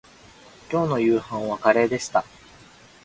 [0.67, 2.25] きょうの夕飯はカレーでした